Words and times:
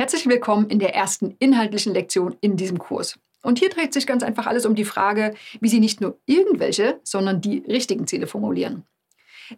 Herzlich 0.00 0.26
willkommen 0.26 0.70
in 0.70 0.78
der 0.78 0.94
ersten 0.94 1.36
inhaltlichen 1.40 1.92
Lektion 1.92 2.34
in 2.40 2.56
diesem 2.56 2.78
Kurs. 2.78 3.18
Und 3.42 3.58
hier 3.58 3.68
dreht 3.68 3.92
sich 3.92 4.06
ganz 4.06 4.22
einfach 4.22 4.46
alles 4.46 4.64
um 4.64 4.74
die 4.74 4.86
Frage, 4.86 5.34
wie 5.60 5.68
Sie 5.68 5.78
nicht 5.78 6.00
nur 6.00 6.18
irgendwelche, 6.24 6.98
sondern 7.04 7.42
die 7.42 7.58
richtigen 7.68 8.06
Ziele 8.06 8.26
formulieren. 8.26 8.86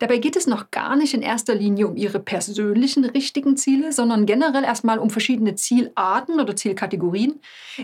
Dabei 0.00 0.18
geht 0.18 0.34
es 0.34 0.48
noch 0.48 0.72
gar 0.72 0.96
nicht 0.96 1.14
in 1.14 1.22
erster 1.22 1.54
Linie 1.54 1.86
um 1.86 1.96
Ihre 1.96 2.18
persönlichen 2.18 3.04
richtigen 3.04 3.56
Ziele, 3.56 3.92
sondern 3.92 4.26
generell 4.26 4.64
erstmal 4.64 4.98
um 4.98 5.10
verschiedene 5.10 5.54
Zielarten 5.54 6.40
oder 6.40 6.56
Zielkategorien, 6.56 7.38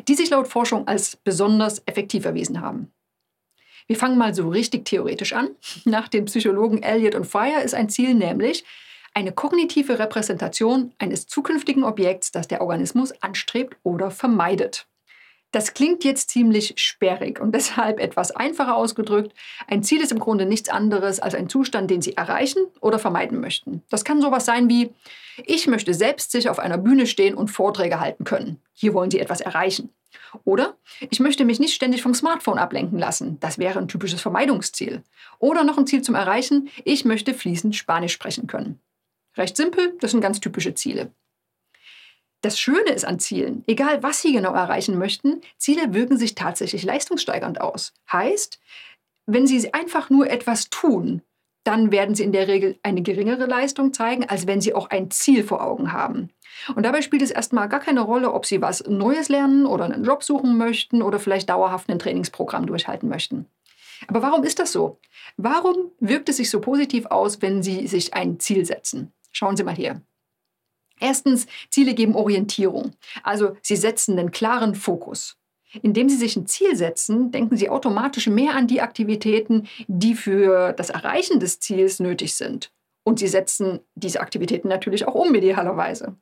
die 0.09 0.17
sich 0.17 0.31
laut 0.31 0.49
Forschung 0.49 0.89
als 0.89 1.15
besonders 1.15 1.81
effektiv 1.87 2.25
erwiesen 2.25 2.61
haben. 2.61 2.91
Wir 3.87 3.95
fangen 3.95 4.19
mal 4.19 4.35
so 4.35 4.49
richtig 4.49 4.85
theoretisch 4.85 5.33
an. 5.33 5.51
Nach 5.85 6.09
den 6.09 6.25
Psychologen 6.25 6.83
Elliot 6.83 7.15
und 7.15 7.25
Fryer 7.25 7.63
ist 7.63 7.77
ein 7.77 7.89
Ziel 7.89 8.15
nämlich 8.15 8.65
eine 9.19 9.33
kognitive 9.33 9.99
Repräsentation 9.99 10.93
eines 10.99 11.27
zukünftigen 11.27 11.83
Objekts, 11.83 12.31
das 12.31 12.47
der 12.47 12.61
Organismus 12.61 13.11
anstrebt 13.21 13.77
oder 13.83 14.13
vermeidet. 14.13 14.87
Das 15.51 15.75
klingt 15.75 16.05
jetzt 16.05 16.31
ziemlich 16.31 16.75
sperrig 16.77 17.41
und 17.41 17.53
deshalb 17.55 17.99
etwas 17.99 18.31
einfacher 18.31 18.77
ausgedrückt. 18.77 19.35
Ein 19.67 19.83
Ziel 19.83 20.03
ist 20.03 20.13
im 20.13 20.21
Grunde 20.21 20.47
nichts 20.47 20.69
anderes 20.69 21.19
als 21.19 21.35
ein 21.35 21.49
Zustand, 21.49 21.91
den 21.91 22.01
Sie 22.01 22.17
erreichen 22.17 22.63
oder 22.81 23.01
vermeiden 23.01 23.41
möchten. 23.41 23.83
Das 23.91 24.05
kann 24.05 24.23
sowas 24.23 24.45
sein 24.45 24.69
wie, 24.69 24.91
ich 25.45 25.67
möchte 25.67 25.95
selbst 25.95 26.31
sich 26.31 26.49
auf 26.49 26.61
einer 26.61 26.79
Bühne 26.79 27.09
stehen 27.09 27.35
und 27.35 27.49
Vorträge 27.49 27.99
halten 27.99 28.23
können. 28.23 28.61
Hier 28.73 28.95
wollen 28.95 29.11
Sie 29.11 29.19
etwas 29.19 29.41
erreichen. 29.41 29.91
Oder 30.45 30.77
ich 31.11 31.19
möchte 31.19 31.45
mich 31.45 31.59
nicht 31.59 31.75
ständig 31.75 32.03
vom 32.03 32.15
Smartphone 32.15 32.59
ablenken 32.59 33.01
lassen. 33.01 33.39
Das 33.41 33.59
wäre 33.59 33.81
ein 33.81 33.89
typisches 33.89 34.21
Vermeidungsziel. 34.21 35.03
Oder 35.41 35.65
noch 35.65 35.77
ein 35.77 35.89
Ziel 35.89 36.03
zum 36.03 36.15
Erreichen, 36.15 36.69
ich 36.85 37.05
möchte 37.05 37.35
fließend 37.35 37.75
Spanisch 37.75 38.13
sprechen 38.13 38.47
können. 38.47 38.81
Recht 39.39 39.57
simpel, 39.57 39.97
das 40.01 40.11
sind 40.11 40.21
ganz 40.21 40.41
typische 40.41 40.75
Ziele. 40.75 41.13
Das 42.41 42.59
Schöne 42.59 42.91
ist 42.91 43.05
an 43.05 43.19
Zielen, 43.19 43.65
egal 43.67 44.03
was 44.03 44.21
Sie 44.23 44.33
genau 44.33 44.53
erreichen 44.53 44.99
möchten, 44.99 45.41
Ziele 45.57 45.93
wirken 45.95 46.17
sich 46.17 46.35
tatsächlich 46.35 46.85
leistungssteigernd 46.85 47.61
aus. 47.61 47.95
Heißt, 48.13 48.61
wenn 49.27 49.47
Sie 49.47 49.75
einfach 49.75 50.11
nur 50.11 50.31
etwas 50.31 50.71
tun, 50.71 51.23
dann 51.65 51.91
werden 51.91 52.15
Sie 52.15 52.23
in 52.23 52.33
der 52.33 52.49
Regel 52.49 52.79
eine 52.83 53.03
geringere 53.03 53.47
Leistung 53.47 53.93
zeigen, 53.93 54.29
als 54.29 54.47
wenn 54.47 54.61
Sie 54.61 54.73
auch 54.73 54.91
ein 54.91 55.11
Ziel 55.11 55.43
vor 55.43 55.63
Augen 55.63 55.93
haben. 55.93 56.31
Und 56.75 56.85
dabei 56.85 57.03
spielt 57.03 57.23
es 57.23 57.31
erstmal 57.31 57.69
gar 57.69 57.81
keine 57.81 58.01
Rolle, 58.01 58.33
ob 58.33 58.47
Sie 58.47 58.63
was 58.63 58.85
Neues 58.87 59.29
lernen 59.29 59.67
oder 59.67 59.85
einen 59.85 60.05
Job 60.05 60.23
suchen 60.23 60.57
möchten 60.57 61.03
oder 61.03 61.19
vielleicht 61.19 61.51
dauerhaft 61.51 61.91
ein 61.91 61.99
Trainingsprogramm 61.99 62.67
durchhalten 62.67 63.09
möchten. 63.09 63.47
Aber 64.07 64.23
warum 64.23 64.45
ist 64.45 64.61
das 64.61 64.73
so? 64.73 64.99
Warum 65.37 65.91
wirkt 65.99 66.29
es 66.29 66.37
sich 66.37 66.51
so 66.51 66.61
positiv 66.61 67.07
aus, 67.07 67.43
wenn 67.43 67.63
Sie 67.63 67.87
sich 67.89 68.15
ein 68.15 68.39
Ziel 68.39 68.65
setzen? 68.65 69.13
Schauen 69.39 69.57
Sie 69.57 69.63
mal 69.63 69.77
hier. 69.77 70.03
Erstens, 70.99 71.47
Ziele 71.71 71.95
geben 71.95 72.17
Orientierung. 72.17 72.91
Also 73.23 73.57
sie 73.63 73.77
setzen 73.77 74.19
einen 74.19 74.33
klaren 74.33 74.75
Fokus. 74.75 75.37
Indem 75.81 76.09
Sie 76.09 76.17
sich 76.17 76.35
ein 76.35 76.49
Ziel 76.49 76.75
setzen, 76.75 77.31
denken 77.31 77.57
Sie 77.57 77.69
automatisch 77.69 78.27
mehr 78.27 78.57
an 78.57 78.67
die 78.67 78.81
Aktivitäten, 78.81 79.69
die 79.87 80.17
für 80.17 80.73
das 80.73 80.91
Erreichen 80.91 81.39
des 81.39 81.61
Ziels 81.61 82.01
nötig 82.01 82.35
sind. 82.35 82.73
Und 83.05 83.21
Sie 83.21 83.29
setzen 83.29 83.79
diese 83.95 84.21
Aktivitäten 84.23 84.67
natürlich 84.67 85.07
auch 85.07 85.15
um, 85.15 85.33
idealerweise. 85.33 86.17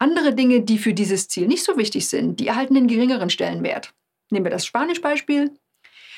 Andere 0.00 0.34
Dinge, 0.34 0.62
die 0.62 0.78
für 0.78 0.92
dieses 0.92 1.28
Ziel 1.28 1.46
nicht 1.46 1.62
so 1.62 1.76
wichtig 1.76 2.08
sind, 2.08 2.40
die 2.40 2.48
erhalten 2.48 2.76
einen 2.76 2.88
geringeren 2.88 3.30
Stellenwert. 3.30 3.94
Nehmen 4.30 4.46
wir 4.46 4.50
das 4.50 4.66
Spanisch-Beispiel. 4.66 5.52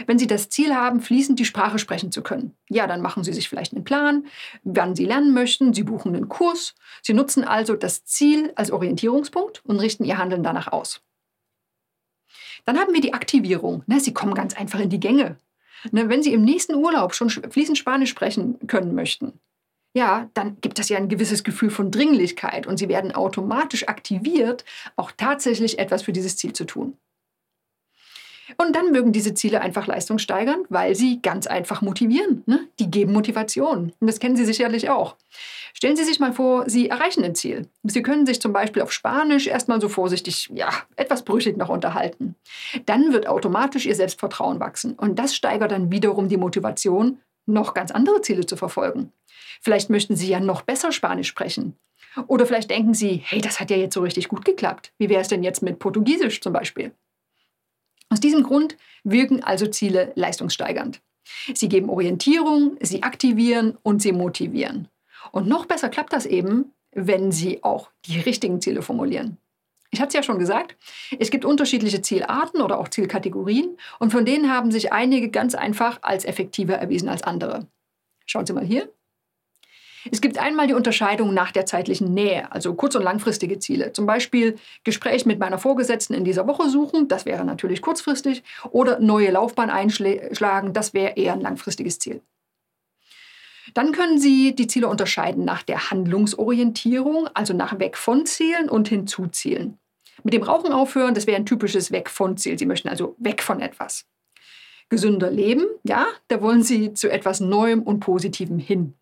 Wenn 0.07 0.19
Sie 0.19 0.27
das 0.27 0.49
Ziel 0.49 0.75
haben, 0.75 1.01
fließend 1.01 1.39
die 1.39 1.45
Sprache 1.45 1.79
sprechen 1.79 2.13
zu 2.13 2.23
können, 2.23 2.57
ja, 2.69 2.87
dann 2.87 3.01
machen 3.01 3.25
Sie 3.25 3.33
sich 3.33 3.49
vielleicht 3.49 3.73
einen 3.73 3.85
Plan, 3.85 4.27
wann 4.65 4.95
Sie 4.95 5.07
lernen 5.07 5.33
möchten. 5.33 5.73
Sie 5.73 5.85
buchen 5.85 6.15
einen 6.15 6.29
Kurs. 6.29 6.75
Sie 7.03 7.15
nutzen 7.15 7.45
also 7.45 7.77
das 7.77 8.05
Ziel 8.05 8.53
als 8.57 8.71
Orientierungspunkt 8.71 9.65
und 9.65 9.81
richten 9.81 10.05
Ihr 10.05 10.19
Handeln 10.19 10.43
danach 10.43 10.73
aus. 10.73 11.03
Dann 12.65 12.79
haben 12.79 12.93
wir 12.93 13.01
die 13.01 13.15
Aktivierung. 13.15 13.83
Ne, 13.87 14.01
Sie 14.01 14.13
kommen 14.13 14.35
ganz 14.35 14.57
einfach 14.57 14.81
in 14.81 14.91
die 14.91 15.01
Gänge. 15.01 15.37
Ne, 15.93 16.09
wenn 16.09 16.23
Sie 16.23 16.33
im 16.33 16.43
nächsten 16.43 16.75
Urlaub 16.75 17.15
schon 17.15 17.31
fließend 17.31 17.79
Spanisch 17.79 18.11
sprechen 18.11 18.59
können 18.67 18.95
möchten, 18.95 19.41
ja, 19.95 20.29
dann 20.35 20.61
gibt 20.61 20.79
es 20.79 20.91
ja 20.91 20.99
ein 20.99 21.09
gewisses 21.09 21.43
Gefühl 21.43 21.71
von 21.71 21.91
Dringlichkeit 21.91 22.67
und 22.67 22.77
Sie 22.77 22.89
werden 22.89 23.13
automatisch 23.13 23.89
aktiviert, 23.89 24.65
auch 24.97 25.11
tatsächlich 25.11 25.79
etwas 25.79 26.03
für 26.03 26.13
dieses 26.13 26.37
Ziel 26.37 26.53
zu 26.53 26.67
tun. 26.67 26.99
Und 28.57 28.77
dann 28.77 28.93
mögen 28.93 29.13
diese 29.13 29.35
Ziele 29.35 29.61
einfach 29.61 29.87
Leistung 29.87 30.19
steigern, 30.19 30.65
weil 30.69 30.95
sie 30.95 31.21
ganz 31.21 31.47
einfach 31.47 31.83
motivieren. 31.83 32.43
Ne? 32.47 32.69
Die 32.79 32.91
geben 32.91 33.13
Motivation. 33.13 33.93
Und 33.99 34.07
das 34.07 34.21
kennen 34.21 34.37
Sie 34.37 34.45
sicherlich 34.45 34.89
auch. 34.89 35.17
Stellen 35.75 35.97
Sie 35.97 36.05
sich 36.05 36.21
mal 36.21 36.33
vor, 36.33 36.69
Sie 36.71 36.89
erreichen 36.89 37.25
ein 37.25 37.35
Ziel. 37.35 37.69
Sie 37.83 38.03
können 38.03 38.25
sich 38.25 38.41
zum 38.41 38.53
Beispiel 38.53 38.83
auf 38.83 38.93
Spanisch 38.93 39.47
erstmal 39.47 39.81
so 39.81 39.89
vorsichtig, 39.89 40.51
ja, 40.55 40.71
etwas 40.97 41.25
brüchig 41.25 41.57
noch 41.57 41.69
unterhalten. 41.69 42.35
Dann 42.87 43.13
wird 43.13 43.27
automatisch 43.27 43.87
Ihr 43.87 43.95
Selbstvertrauen 43.95 44.61
wachsen. 44.61 44.95
Und 44.95 45.19
das 45.19 45.35
steigert 45.35 45.73
dann 45.73 45.91
wiederum 45.91 46.29
die 46.29 46.39
Motivation, 46.39 47.19
noch 47.47 47.75
ganz 47.75 47.91
andere 47.91 48.23
Ziele 48.23 48.47
zu 48.47 48.57
verfolgen. 48.57 49.13
Vielleicht 49.61 49.91
möchten 49.91 50.17
Sie 50.17 50.29
ja 50.29 50.41
noch 50.41 50.63
besser 50.63 50.93
Spanisch 50.93 51.29
sprechen. 51.29 51.77
Oder 52.27 52.47
vielleicht 52.47 52.71
denken 52.71 52.95
Sie, 52.95 53.23
hey, 53.25 53.41
das 53.41 53.61
hat 53.61 53.71
ja 53.71 53.77
jetzt 53.77 53.95
so 53.95 54.01
richtig 54.01 54.29
gut 54.29 54.45
geklappt. 54.45 54.93
Wie 54.99 55.09
wäre 55.09 55.21
es 55.21 55.29
denn 55.29 55.43
jetzt 55.43 55.63
mit 55.63 55.79
Portugiesisch 55.79 56.41
zum 56.41 56.53
Beispiel? 56.53 56.93
Aus 58.09 58.21
diesem 58.21 58.43
Grund 58.43 58.77
wirken 59.05 59.43
also 59.43 59.67
Ziele 59.67 60.13
leistungssteigernd. 60.15 61.01
Sie 61.55 61.69
geben 61.69 61.91
Orientierung, 61.91 62.77
sie 62.81 63.03
aktivieren 63.03 63.77
und 63.83 64.01
sie 64.01 64.13
motivieren. 64.13 64.89
Und 65.33 65.49
noch 65.49 65.67
besser 65.67 65.89
klappt 65.89 66.13
das 66.13 66.25
eben, 66.25 66.73
wenn 66.93 67.31
Sie 67.31 67.63
auch 67.63 67.91
die 68.07 68.21
richtigen 68.21 68.61
Ziele 68.61 68.81
formulieren. 68.81 69.39
Ich 69.91 70.01
hatte 70.01 70.09
es 70.09 70.15
ja 70.15 70.23
schon 70.23 70.39
gesagt, 70.39 70.77
es 71.19 71.31
gibt 71.31 71.45
unterschiedliche 71.45 72.03
Zielarten 72.03 72.61
oder 72.61 72.79
auch 72.79 72.89
Zielkategorien 72.89 73.77
und 73.99 74.11
von 74.11 74.25
denen 74.25 74.51
haben 74.51 74.71
sich 74.71 74.93
einige 74.93 75.31
ganz 75.31 75.55
einfach 75.55 75.99
als 76.03 76.25
effektiver 76.25 76.75
erwiesen 76.75 77.09
als 77.09 77.23
andere. 77.23 77.67
Schauen 78.25 78.47
Sie 78.47 78.53
mal 78.53 78.65
hier. 78.65 78.93
Es 80.11 80.21
gibt 80.21 80.39
einmal 80.39 80.67
die 80.67 80.75
Unterscheidung 80.75 81.35
nach 81.35 81.53
der 81.53 81.67
zeitlichen 81.67 82.15
Nähe, 82.15 82.51
also 82.53 82.75
kurz- 82.75 82.95
und 82.95 83.03
langfristige 83.03 83.59
Ziele. 83.59 83.93
Zum 83.93 84.07
Beispiel 84.07 84.57
Gespräch 84.85 85.27
mit 85.27 85.39
meiner 85.39 85.59
Vorgesetzten 85.59 86.15
in 86.15 86.25
dieser 86.25 86.47
Woche 86.47 86.69
suchen, 86.69 87.09
das 87.09 87.27
wäre 87.27 87.45
natürlich 87.45 87.83
kurzfristig, 87.83 88.43
oder 88.71 89.01
neue 89.01 89.31
Laufbahn 89.31 89.71
einschlagen, 89.71 90.73
das 90.73 90.95
wäre 90.95 91.15
eher 91.17 91.33
ein 91.33 91.41
langfristiges 91.41 91.99
Ziel. 91.99 92.21
Dann 93.75 93.93
können 93.93 94.19
Sie 94.19 94.55
die 94.55 94.69
Ziele 94.69 94.89
unterscheiden 94.89 95.45
nach 95.45 95.63
der 95.63 95.91
Handlungsorientierung, 95.91 97.29
also 97.35 97.53
nach 97.53 97.79
Weg 97.79 97.97
von 97.97 98.25
Zielen 98.25 98.71
und 98.71 98.89
Hinzuzielen. 98.89 99.79
Mit 100.23 100.35
dem 100.35 100.43
Rauchen 100.43 100.73
aufhören, 100.73 101.15
das 101.15 101.27
wäre 101.27 101.37
ein 101.37 101.47
typisches 101.47 101.91
Weg 101.91 102.09
von 102.09 102.37
Ziel. 102.37 102.59
Sie 102.59 102.67
möchten 102.67 102.89
also 102.89 103.17
weg 103.19 103.43
von 103.43 103.61
etwas. 103.61 104.07
Gesünder 104.89 105.31
leben, 105.31 105.67
ja, 105.83 106.07
da 106.29 106.41
wollen 106.41 106.63
Sie 106.63 106.95
zu 106.95 107.11
etwas 107.11 107.41
Neuem 107.41 107.83
und 107.83 108.01
Positivem 108.01 108.59
hin. 108.59 108.95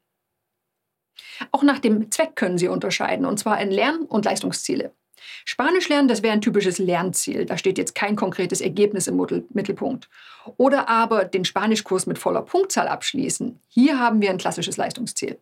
Nach 1.65 1.79
dem 1.79 2.11
Zweck 2.11 2.37
können 2.37 2.59
Sie 2.59 2.69
unterscheiden, 2.69 3.25
und 3.25 3.39
zwar 3.39 3.61
in 3.61 3.71
Lern- 3.71 4.05
und 4.05 4.25
Leistungsziele. 4.25 4.93
Spanisch 5.47 5.89
lernen, 5.89 6.09
das 6.09 6.23
wäre 6.23 6.35
ein 6.35 6.41
typisches 6.41 6.79
Lernziel. 6.79 7.47
Da 7.47 7.57
steht 7.57 7.79
jetzt 7.79 7.95
kein 7.95 8.17
konkretes 8.17 8.61
Ergebnis 8.61 9.07
im 9.07 9.17
Mittelpunkt. 9.53 10.09
Oder 10.57 10.89
aber 10.89 11.25
den 11.25 11.45
Spanischkurs 11.45 12.07
mit 12.07 12.19
voller 12.19 12.43
Punktzahl 12.43 12.89
abschließen. 12.89 13.61
Hier 13.69 13.99
haben 13.99 14.21
wir 14.21 14.31
ein 14.31 14.39
klassisches 14.39 14.77
Leistungsziel. 14.77 15.39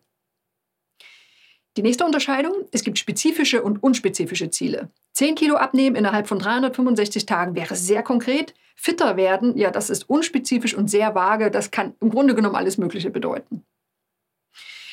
Die 1.75 1.81
nächste 1.81 2.05
Unterscheidung, 2.05 2.53
es 2.71 2.83
gibt 2.83 2.99
spezifische 2.99 3.63
und 3.63 3.81
unspezifische 3.81 4.51
Ziele. 4.51 4.89
10 5.13 5.35
Kilo 5.35 5.55
abnehmen 5.55 5.95
innerhalb 5.95 6.27
von 6.27 6.39
365 6.39 7.25
Tagen 7.25 7.55
wäre 7.55 7.75
sehr 7.75 8.03
konkret. 8.03 8.53
Fitter 8.75 9.17
werden, 9.17 9.57
ja, 9.57 9.71
das 9.71 9.89
ist 9.89 10.09
unspezifisch 10.09 10.75
und 10.75 10.89
sehr 10.89 11.15
vage. 11.15 11.49
Das 11.49 11.71
kann 11.71 11.95
im 11.99 12.09
Grunde 12.09 12.35
genommen 12.35 12.55
alles 12.55 12.77
Mögliche 12.77 13.09
bedeuten. 13.09 13.63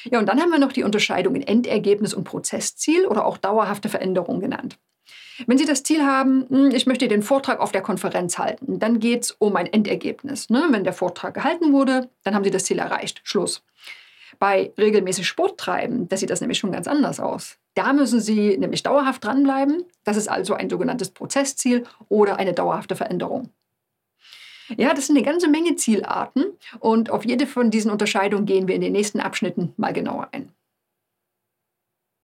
Ja, 0.04 0.18
und 0.18 0.26
dann 0.26 0.40
haben 0.40 0.50
wir 0.50 0.58
noch 0.58 0.72
die 0.72 0.84
Unterscheidung 0.84 1.34
in 1.34 1.42
Endergebnis 1.42 2.14
und 2.14 2.24
Prozessziel 2.24 3.06
oder 3.06 3.26
auch 3.26 3.38
dauerhafte 3.38 3.88
Veränderung 3.88 4.40
genannt. 4.40 4.78
Wenn 5.46 5.58
Sie 5.58 5.64
das 5.64 5.82
Ziel 5.82 6.04
haben, 6.04 6.46
hm, 6.48 6.70
ich 6.72 6.86
möchte 6.86 7.08
den 7.08 7.22
Vortrag 7.22 7.60
auf 7.60 7.72
der 7.72 7.82
Konferenz 7.82 8.38
halten, 8.38 8.78
dann 8.78 9.00
geht 9.00 9.24
es 9.24 9.30
um 9.32 9.56
ein 9.56 9.66
Endergebnis. 9.66 10.50
Ne? 10.50 10.66
Wenn 10.70 10.84
der 10.84 10.92
Vortrag 10.92 11.34
gehalten 11.34 11.72
wurde, 11.72 12.10
dann 12.24 12.34
haben 12.34 12.44
Sie 12.44 12.50
das 12.50 12.64
Ziel 12.64 12.78
erreicht. 12.78 13.20
Schluss. 13.24 13.62
Bei 14.38 14.72
regelmäßig 14.78 15.26
Sport 15.26 15.58
treiben, 15.58 16.08
da 16.08 16.16
sieht 16.16 16.30
das 16.30 16.40
nämlich 16.40 16.58
schon 16.58 16.72
ganz 16.72 16.88
anders 16.88 17.20
aus. 17.20 17.58
Da 17.74 17.92
müssen 17.92 18.20
Sie 18.20 18.56
nämlich 18.56 18.82
dauerhaft 18.82 19.24
dranbleiben. 19.24 19.84
Das 20.04 20.16
ist 20.16 20.28
also 20.28 20.54
ein 20.54 20.70
sogenanntes 20.70 21.10
Prozessziel 21.10 21.84
oder 22.08 22.38
eine 22.38 22.54
dauerhafte 22.54 22.96
Veränderung. 22.96 23.50
Ja, 24.76 24.94
das 24.94 25.06
sind 25.06 25.16
eine 25.16 25.24
ganze 25.24 25.48
Menge 25.48 25.76
Zielarten 25.76 26.44
und 26.78 27.10
auf 27.10 27.24
jede 27.24 27.46
von 27.46 27.70
diesen 27.70 27.90
Unterscheidungen 27.90 28.46
gehen 28.46 28.68
wir 28.68 28.74
in 28.74 28.80
den 28.80 28.92
nächsten 28.92 29.20
Abschnitten 29.20 29.72
mal 29.76 29.92
genauer 29.92 30.28
ein. 30.32 30.52